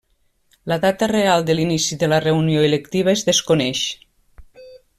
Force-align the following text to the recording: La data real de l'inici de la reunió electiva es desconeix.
La 0.71 0.77
data 0.85 1.09
real 1.11 1.45
de 1.49 1.55
l'inici 1.59 1.99
de 2.05 2.09
la 2.13 2.19
reunió 2.25 2.65
electiva 2.69 3.13
es 3.17 3.25
desconeix. 3.29 3.83